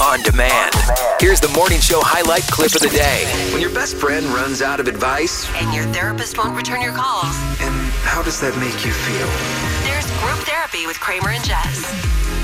[0.00, 0.74] on demand.
[1.20, 3.26] Here's the morning show highlight clip of the day.
[3.52, 7.36] When your best friend runs out of advice, and your therapist won't return your calls.
[7.60, 9.28] and how does that make you feel?
[9.84, 11.84] There's group therapy with Kramer and Jess.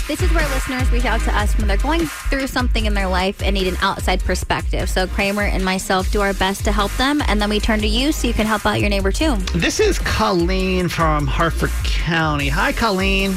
[0.06, 3.08] This is where listeners reach out to us when they're going through something in their
[3.08, 4.88] life and need an outside perspective.
[4.88, 7.88] So Kramer and myself do our best to help them, and then we turn to
[7.88, 9.34] you so you can help out your neighbor too.
[9.54, 12.48] This is Colleen from Harford County.
[12.48, 13.34] Hi, Colleen.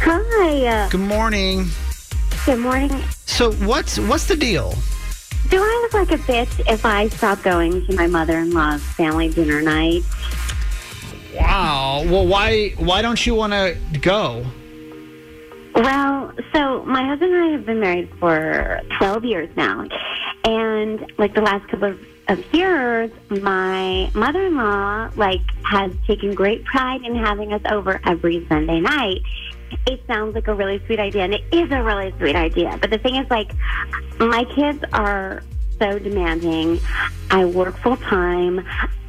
[0.00, 0.88] Hi.
[0.90, 1.66] Good morning.
[2.48, 3.02] Good morning.
[3.26, 4.72] So, what's what's the deal?
[5.50, 9.60] Do I look like a bitch if I stop going to my mother-in-law's family dinner
[9.60, 10.02] night?
[11.34, 12.04] Wow.
[12.06, 14.46] Well, why why don't you want to go?
[15.74, 19.86] Well, so my husband and I have been married for 12 years now.
[20.44, 27.02] And like the last couple of, of years, my mother-in-law like has taken great pride
[27.02, 29.20] in having us over every Sunday night.
[29.86, 32.76] It sounds like a really sweet idea, and it is a really sweet idea.
[32.80, 33.50] But the thing is, like,
[34.18, 35.42] my kids are
[35.78, 36.80] so demanding.
[37.30, 38.66] I work full time.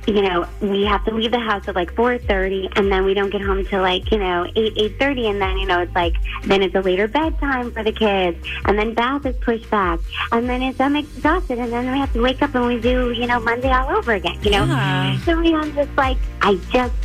[0.08, 3.14] You know, we have to leave the house at like four thirty, and then we
[3.14, 5.94] don't get home till like you know eight eight thirty, and then you know it's
[5.94, 6.14] like
[6.46, 10.00] then it's a later bedtime for the kids, and then bath is pushed back,
[10.32, 13.12] and then it's I'm exhausted, and then we have to wake up and we do
[13.12, 14.40] you know Monday all over again.
[14.42, 15.20] You know, Yeah.
[15.26, 16.96] so we I'm just like I just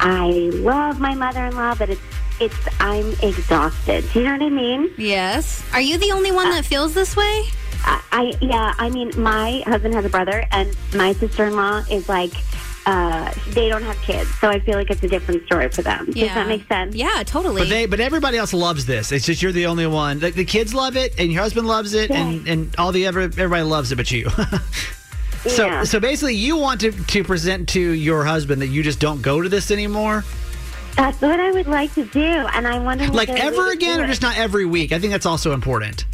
[0.00, 2.00] I love my mother-in-law, but it's
[2.40, 4.04] it's I'm exhausted.
[4.12, 4.90] Do you know what I mean?
[4.96, 5.64] Yes.
[5.72, 7.44] Are you the only one that feels this way?
[7.84, 12.32] I, I yeah, I mean, my husband has a brother, and my sister-in-law is like,
[12.86, 16.06] uh, they don't have kids, so I feel like it's a different story for them.
[16.06, 16.94] Does that make sense?
[16.94, 17.62] Yeah, totally.
[17.62, 19.12] But they but everybody else loves this.
[19.12, 20.18] It's just you're the only one.
[20.20, 23.20] The, the kids love it, and your husband loves it, and and all the ever
[23.20, 24.28] everybody loves it, but you.
[25.46, 25.84] so Yeah.
[25.84, 29.40] so basically, you want to to present to your husband that you just don't go
[29.42, 30.24] to this anymore,
[30.98, 33.46] That's what I would like to do, and I wonder if like there's a way
[33.46, 34.90] ever again, or just not every week.
[34.90, 36.04] I think that's also important.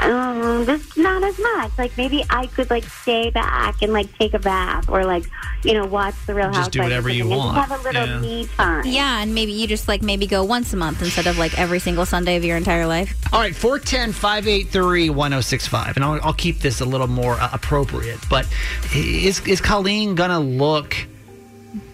[0.00, 1.72] Um, just not as much.
[1.76, 5.24] Like maybe I could like stay back and like take a bath, or like
[5.62, 7.56] you know watch the Real Just do Housewives or whatever you want.
[7.56, 8.18] Just have a little Yeah.
[8.20, 8.84] me time.
[8.86, 11.78] yeah, and maybe you just like maybe go once a month instead of like every
[11.78, 13.14] single Sunday of your entire life.
[13.30, 15.96] All right, 410 583 1065.
[15.96, 18.20] And I'll, I'll keep this a little more uh, appropriate.
[18.30, 18.46] But
[18.94, 20.96] is, is Colleen going to look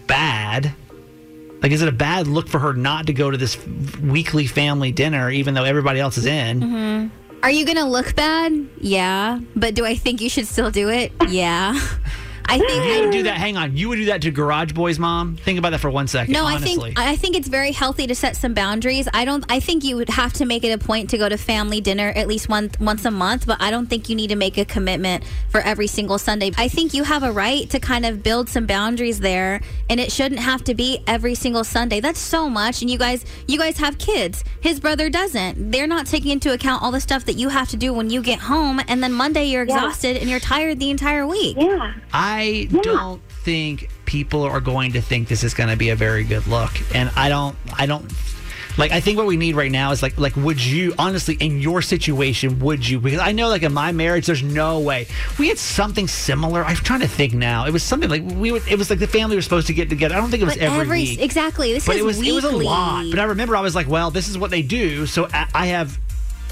[0.07, 0.73] bad?
[1.65, 3.57] Like, is it a bad look for her not to go to this
[3.97, 6.59] weekly family dinner, even though everybody else is in?
[6.59, 7.39] Mm-hmm.
[7.41, 8.53] Are you gonna look bad?
[8.79, 9.39] Yeah.
[9.55, 11.11] But do I think you should still do it?
[11.27, 11.73] Yeah.
[12.47, 13.37] I think You would do that.
[13.37, 13.75] Hang on.
[13.75, 15.35] You would do that to Garage Boy's mom?
[15.37, 16.33] Think about that for one second.
[16.33, 16.93] No, honestly.
[16.95, 19.07] I think I think it's very healthy to set some boundaries.
[19.13, 19.43] I don't.
[19.49, 22.09] I think you would have to make it a point to go to family dinner
[22.15, 24.65] at least one once a month, but I don't think you need to make a
[24.65, 26.51] commitment for every single Sunday.
[26.57, 30.11] I think you have a right to kind of build some boundaries there, and it
[30.11, 31.99] shouldn't have to be every single Sunday.
[31.99, 34.43] That's so much, and you guys, you guys have kids.
[34.61, 35.71] His brother doesn't.
[35.71, 38.21] They're not taking into account all the stuff that you have to do when you
[38.21, 39.75] get home, and then Monday you're Yeah.
[39.75, 41.57] exhausted and you're tired the entire week.
[41.59, 41.93] Yeah.
[42.13, 42.34] I
[42.81, 46.47] don't think people are going to think this is going to be a very good
[46.47, 47.55] look, and I don't.
[47.77, 48.11] I don't.
[48.77, 51.61] Like I think what we need right now is like like would you honestly in
[51.61, 55.07] your situation would you because I know like in my marriage there's no way.
[55.39, 56.63] We had something similar.
[56.63, 57.65] I'm trying to think now.
[57.65, 59.89] It was something like we would it was like the family was supposed to get
[59.89, 60.15] together.
[60.15, 61.21] I don't think it was every, every week.
[61.21, 61.71] exactly.
[61.71, 62.31] This but is it was weekly.
[62.31, 63.05] it was a lot.
[63.11, 65.05] but I remember I was like well this is what they do.
[65.05, 65.97] So I, I have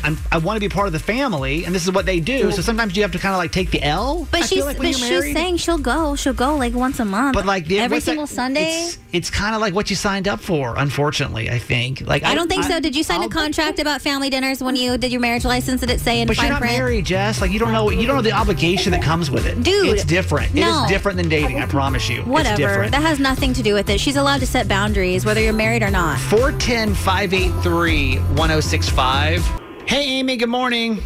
[0.04, 2.52] I'm, I want to be part of the family and this is what they do
[2.52, 4.78] so sometimes you have to kind of like take the L But I she's like
[4.78, 5.34] but she's married.
[5.36, 6.16] saying she'll go.
[6.16, 7.34] She'll go like once a month.
[7.36, 8.84] But like every what's that- single Sunday.
[8.86, 10.78] it's, it's kind of like what you signed up for.
[10.78, 12.02] Unfortunately, I think.
[12.02, 12.80] Like I don't think so.
[12.80, 15.82] Did you sign I'll- a contract about family dinners when you did your marriage license?
[15.82, 16.74] Did it say in But you're not print?
[16.78, 17.42] married, Jess.
[17.42, 17.90] Like you don't know.
[17.90, 20.56] You don't know the obligation that comes with it, Dude, It's different.
[20.56, 20.84] It no.
[20.84, 21.60] is different than dating.
[21.60, 22.20] I promise you.
[22.20, 22.58] It's Whatever.
[22.58, 22.92] different.
[22.92, 24.00] That has nothing to do with it.
[24.00, 26.20] She's allowed to set boundaries, whether you're married or not.
[26.20, 29.63] 410 583 1065.
[29.88, 30.38] Hey, Amy.
[30.38, 31.04] Good morning.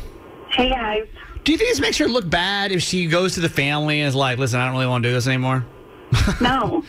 [0.50, 1.08] Hey guys.
[1.44, 4.08] Do you think this makes her look bad if she goes to the family and
[4.08, 5.66] is like, "Listen, I don't really want to do this anymore"?
[6.42, 6.84] No.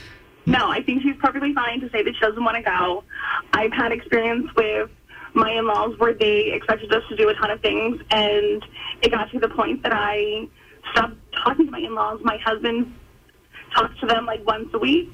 [0.47, 3.05] no, I think she's perfectly fine to say that she doesn't want to go.
[3.53, 4.91] I've had experience with
[5.35, 8.65] my in-laws where they expected us to do a ton of things and
[9.03, 10.49] it got to the point that I
[10.93, 12.21] stopped talking to my in-laws.
[12.23, 12.95] My husband
[13.75, 15.11] talks to them like once a week.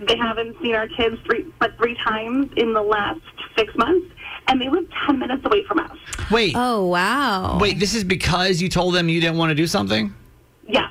[0.00, 3.20] They haven't seen our kids three but three times in the last
[3.58, 4.06] six months
[4.46, 5.96] and they live ten minutes away from us.
[6.30, 7.58] Wait, Oh wow.
[7.60, 7.78] wait.
[7.78, 10.14] This is because you told them you didn't want to do something.
[10.66, 10.90] Yes.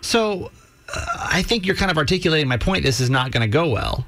[0.00, 0.50] So,
[0.94, 2.84] uh, I think you're kind of articulating my point.
[2.84, 4.06] This is not going to go well.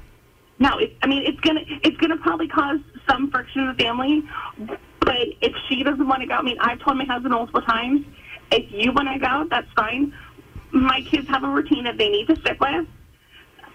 [0.59, 2.79] No, it, I mean it's gonna it's gonna probably cause
[3.09, 4.23] some friction in the family.
[4.99, 8.05] But if she doesn't want to go, I mean I've told my husband multiple times,
[8.51, 10.13] if you want to go, that's fine.
[10.71, 12.85] My kids have a routine that they need to stick with.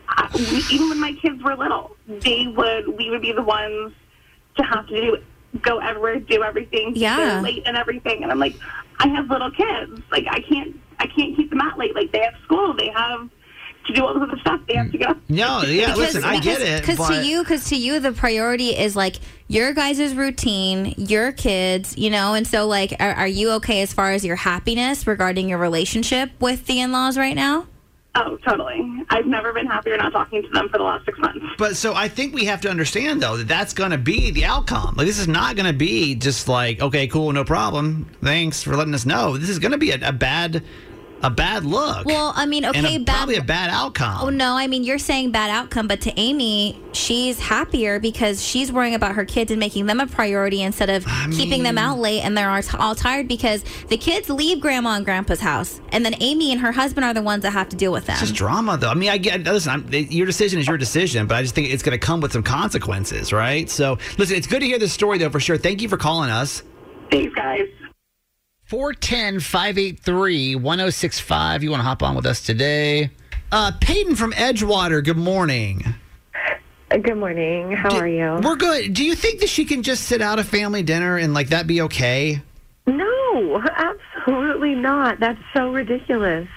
[0.08, 3.92] I, we, even when my kids were little, they would we would be the ones
[4.56, 5.16] to have to do
[5.62, 7.40] go everywhere, do everything, Yeah.
[7.40, 8.22] late and everything.
[8.22, 8.56] And I'm like,
[8.98, 10.02] I have little kids.
[10.10, 11.94] Like I can't, I can't keep them out late.
[11.94, 13.28] Like they have school, they have
[13.86, 14.60] to do all this other stuff.
[14.66, 15.14] They have to go.
[15.28, 16.80] No, yeah, listen, I get it.
[16.80, 19.16] Because but to you, because to you, the priority is like
[19.46, 23.92] your guys' routine, your kids, you know, and so like, are, are you okay as
[23.92, 27.66] far as your happiness regarding your relationship with the in-laws right now?
[28.16, 29.02] Oh, totally.
[29.10, 31.44] I've never been happier not talking to them for the last six months.
[31.58, 34.44] But so I think we have to understand though that that's going to be the
[34.44, 34.94] outcome.
[34.96, 38.06] Like this is not going to be just like okay, cool, no problem.
[38.22, 39.36] Thanks for letting us know.
[39.36, 40.62] This is going to be a, a bad,
[41.24, 42.06] a bad look.
[42.06, 43.16] Well, I mean, and okay, a, bad.
[43.16, 44.18] probably a bad outcome.
[44.20, 48.70] Oh no, I mean you're saying bad outcome, but to Amy, she's happier because she's
[48.70, 52.20] worrying about her kids and making them a priority instead of keeping them out late
[52.20, 56.14] and they're all all tired because the kids leave grandma and grandpa's house, and then
[56.20, 58.14] Amy and her husband are the ones that have to deal with them.
[58.14, 58.90] It's just drama, though.
[58.90, 59.42] I mean, I get.
[59.44, 62.20] Listen, I'm, your decision is your decision, but I just think it's going to come
[62.20, 63.68] with some consequences, right?
[63.70, 65.56] So, listen, it's good to hear this story, though, for sure.
[65.56, 66.62] Thank you for calling us.
[67.10, 67.68] Thanks, guys.
[68.66, 71.62] 410 583 1065.
[71.62, 73.10] You want to hop on with us today?
[73.52, 75.84] Uh, Peyton from Edgewater, good morning.
[76.90, 77.72] Good morning.
[77.72, 78.40] How Do- are you?
[78.42, 78.94] We're good.
[78.94, 81.66] Do you think that she can just sit out a family dinner and, like, that
[81.66, 82.40] be okay?
[82.86, 85.20] No, absolutely not.
[85.20, 86.48] That's so ridiculous.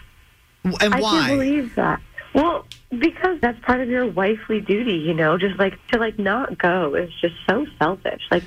[0.64, 2.02] And I can't believe that.
[2.34, 2.66] Well,
[2.98, 6.94] because that's part of your wifely duty, you know, just like to like not go
[6.96, 8.22] is just so selfish.
[8.30, 8.44] Like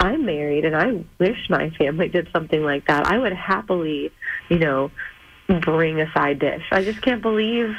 [0.00, 3.06] I'm married and I wish my family did something like that.
[3.06, 4.10] I would happily,
[4.48, 4.90] you know,
[5.46, 6.62] bring a side dish.
[6.72, 7.76] I just can't believe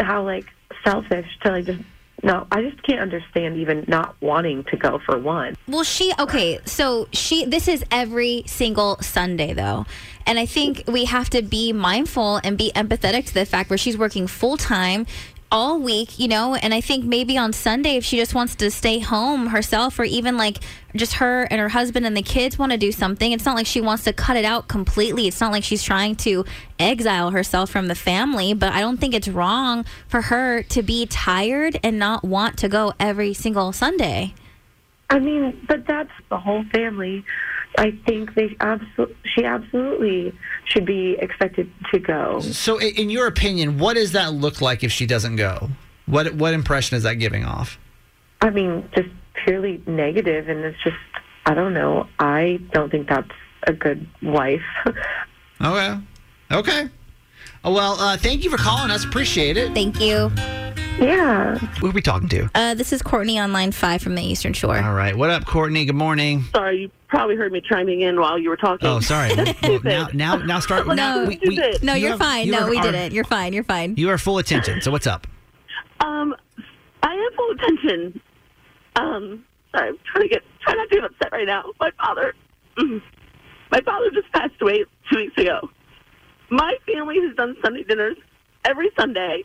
[0.00, 0.46] how like
[0.82, 1.80] selfish to like just
[2.22, 5.56] no, I just can't understand even not wanting to go for one.
[5.68, 6.58] Well, she okay.
[6.64, 9.84] So she this is every single Sunday though,
[10.26, 13.76] and I think we have to be mindful and be empathetic to the fact where
[13.76, 15.06] she's working full time
[15.50, 16.54] all week, you know.
[16.54, 20.04] And I think maybe on Sunday, if she just wants to stay home herself, or
[20.04, 20.58] even like
[20.96, 23.66] just her and her husband and the kids want to do something, it's not like
[23.66, 25.26] she wants to cut it out completely.
[25.26, 26.44] It's not like she's trying to
[26.78, 28.54] exile herself from the family.
[28.54, 32.68] But I don't think it's wrong for her to be tired and not want to
[32.68, 34.34] go every single Sunday.
[35.10, 37.24] I mean, but that's the whole family.
[37.76, 40.32] I think they absolutely, she absolutely
[40.66, 42.40] should be expected to go.
[42.40, 45.70] So, in your opinion, what does that look like if she doesn't go?
[46.06, 47.78] What what impression is that giving off?
[48.40, 49.08] I mean, just
[49.44, 50.96] purely negative, and it's just,
[51.46, 52.06] I don't know.
[52.18, 53.30] I don't think that's
[53.66, 54.62] a good wife.
[55.62, 55.98] Okay.
[56.52, 56.88] Okay.
[57.62, 59.04] Oh, well, uh, thank you for calling us.
[59.04, 59.72] Appreciate it.
[59.72, 60.30] Thank you.
[60.98, 61.56] yeah.
[61.80, 62.50] Who are we talking to?
[62.54, 64.76] Uh, this is Courtney on line five from the Eastern Shore.
[64.76, 65.16] All right.
[65.16, 65.84] What up, Courtney?
[65.86, 66.44] Good morning.
[66.52, 68.88] Sorry, you probably heard me chiming in while you were talking.
[68.88, 69.30] Oh, sorry.
[69.62, 70.86] Well, now, now, now start.
[70.96, 71.56] now, we, we.
[71.82, 72.46] No, you you're have- fine.
[72.46, 73.12] you No, we our- didn't.
[73.12, 73.52] You're fine.
[73.52, 73.94] You're fine.
[73.96, 74.80] You are full attention.
[74.80, 75.26] So what's up?
[76.00, 76.34] Um,
[77.02, 78.20] I am full attention.
[78.96, 79.44] Um,
[79.74, 81.64] sorry, I'm trying to get trying not to get upset right now.
[81.80, 82.34] My father,
[82.78, 85.70] my father just passed away two weeks ago.
[86.50, 88.16] My family has done Sunday dinners
[88.64, 89.44] every Sunday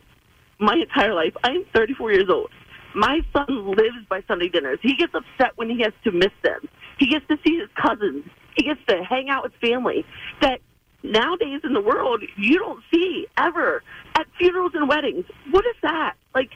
[0.58, 1.32] my entire life.
[1.44, 2.50] I am 34 years old.
[2.94, 4.78] My son lives by Sunday dinners.
[4.82, 6.68] He gets upset when he has to miss them.
[7.00, 8.24] He gets to see his cousins.
[8.56, 10.04] He gets to hang out with family
[10.42, 10.60] that
[11.02, 13.82] nowadays in the world you don't see ever
[14.16, 15.24] at funerals and weddings.
[15.50, 16.14] What is that?
[16.34, 16.50] Like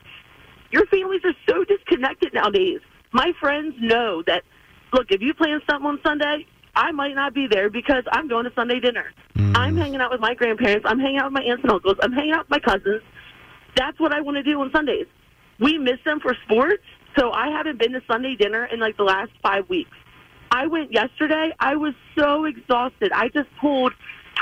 [0.71, 2.81] your families are so disconnected nowadays.
[3.13, 4.45] My friends know that
[4.93, 6.47] look, if you plan something on Sunday,
[6.77, 9.13] I might not be there because I'm going to Sunday dinner.
[9.37, 9.57] Mm.
[9.57, 10.85] I'm hanging out with my grandparents.
[10.87, 11.97] I'm hanging out with my aunts and uncles.
[12.03, 13.03] I'm hanging out with my cousins.
[13.77, 15.07] That's what I want to do on Sundays.
[15.59, 16.83] We miss them for sports,
[17.17, 19.97] so I haven't been to Sunday dinner in like the last five weeks.
[20.55, 21.53] I went yesterday.
[21.59, 23.11] I was so exhausted.
[23.13, 23.93] I just pulled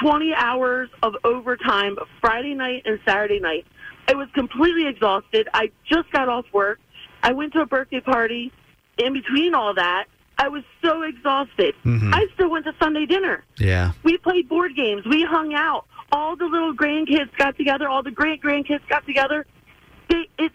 [0.02, 3.66] 20 hours of overtime Friday night and Saturday night.
[4.07, 5.49] I was completely exhausted.
[5.54, 6.81] I just got off work.
[7.23, 8.52] I went to a birthday party.
[8.99, 10.04] In between all that,
[10.37, 11.75] I was so exhausted.
[11.83, 12.12] Mm-hmm.
[12.12, 13.42] I still went to Sunday dinner.
[13.57, 13.92] Yeah.
[14.02, 15.07] We played board games.
[15.07, 15.87] We hung out.
[16.11, 17.88] All the little grandkids got together.
[17.88, 19.47] All the great grandkids got together.
[20.11, 20.54] They, it's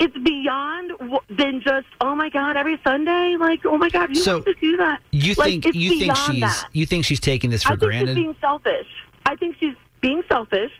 [0.00, 3.36] it's beyond w- than just oh my god every Sunday.
[3.38, 5.00] Like oh my god, you So, want to do that?
[5.12, 6.68] You Like, think you think she's that.
[6.72, 8.08] you think she's taking this for I think granted?
[8.08, 8.86] she's being selfish.
[9.26, 10.70] I think she's being selfish.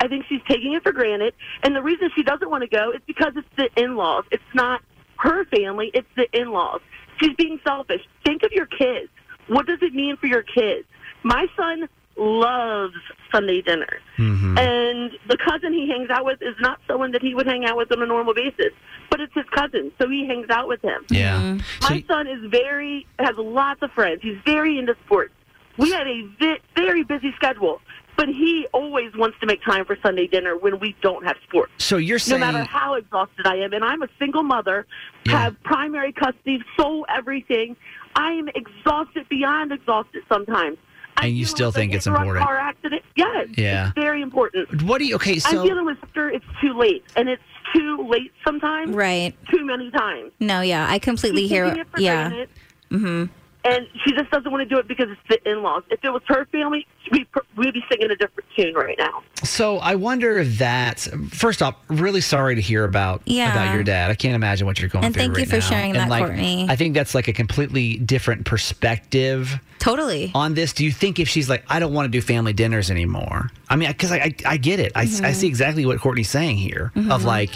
[0.00, 1.34] I think she's taking it for granted.
[1.62, 4.24] And the reason she doesn't want to go is because it's the in-laws.
[4.30, 4.82] It's not
[5.18, 5.90] her family.
[5.94, 6.80] It's the in-laws.
[7.18, 8.02] She's being selfish.
[8.26, 9.08] Think of your kids.
[9.46, 10.86] What does it mean for your kids?
[11.22, 12.94] My son loves
[13.32, 13.98] Sunday dinner.
[14.18, 14.58] Mm-hmm.
[14.58, 17.76] And the cousin he hangs out with is not someone that he would hang out
[17.76, 18.72] with on a normal basis,
[19.10, 21.04] but it's his cousin, so he hangs out with him.
[21.10, 21.58] yeah.
[21.80, 24.20] So, My son is very has lots of friends.
[24.22, 25.32] He's very into sports.
[25.76, 27.80] We had a vi- very busy schedule.
[28.16, 31.72] but he always wants to make time for Sunday dinner when we don't have sports.
[31.78, 32.38] So you're saying.
[32.40, 34.86] No matter how exhausted I am, and I'm a single mother,
[35.26, 35.32] Yeah.
[35.40, 37.74] have primary custody, sole everything.
[38.14, 40.78] I am exhausted beyond exhausted sometimes.
[41.16, 42.44] I'm And you still think it's important.
[42.44, 43.02] Car accident.
[43.16, 43.48] Yes.
[43.56, 43.88] Yeah.
[43.88, 44.82] It's very important.
[44.82, 45.14] what do you?
[45.16, 47.42] Okay, So I'm so dealing with after it's too late, and it's
[47.74, 48.90] too late sometimes.
[48.94, 49.34] Right.
[49.50, 50.32] Too many times.
[50.40, 51.64] No, yeah, I completely She's hear.
[51.66, 52.44] taking it for Yeah.
[52.90, 53.32] Mm-hmm.
[53.66, 55.84] And she just doesn't want to do it because it's the in-laws.
[55.90, 59.22] If it was her family, we'd, we'd be singing a different tune right now.
[59.42, 61.00] So I wonder if that.
[61.30, 63.50] First off, really sorry to hear about Yeah.
[63.52, 64.10] about your dad.
[64.10, 65.22] I can't imagine what you're going And through.
[65.22, 65.60] thank you right for now.
[65.60, 66.66] sharing And, that, like, Courtney.
[66.68, 70.30] I think that's like a completely different perspective Totally.
[70.34, 70.72] on this.
[70.74, 73.50] Do you think if she's like, I don't want to do family dinners anymore?
[73.70, 74.92] I mean, because I, I I get it.
[74.94, 75.24] I, Mm-hmm.
[75.24, 76.92] I see exactly what Courtney's saying here.
[77.10, 77.50] Of like,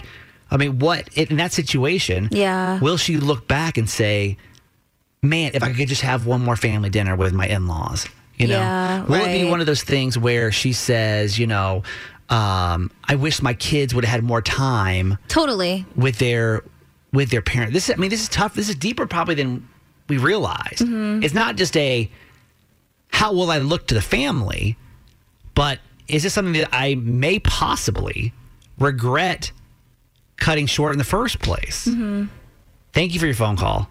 [0.51, 2.29] I mean, what in that situation?
[2.33, 2.79] Yeah.
[2.81, 4.37] Will she look back and say,
[5.23, 8.07] "Man, if I could just have one more family dinner with my in-laws"?
[8.37, 11.83] You know, Yeah, will it be one of those things where she says, you know,
[12.29, 15.85] um, I wish my kids would have had more time Totally.
[15.97, 16.63] with their
[17.13, 17.73] with their parent.
[17.73, 18.55] This is, I mean, this is tough.
[18.55, 19.67] This is deeper probably than
[20.09, 20.79] we realize.
[20.79, 21.23] Mm-hmm.
[21.25, 22.11] It's not just a
[23.11, 24.77] how will I look to the family,
[25.55, 28.33] but is this something that I may possibly
[28.79, 29.51] regret
[30.37, 31.87] cutting short in the first place?
[31.89, 32.27] Mm-hmm.
[32.93, 33.91] Thank you for your phone call.